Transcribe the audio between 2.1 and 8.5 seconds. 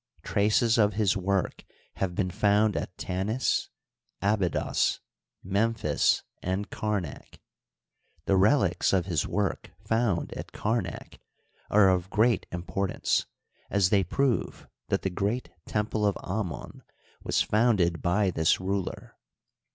been found at Tanis, Abydos, Memphis, and Kamak. The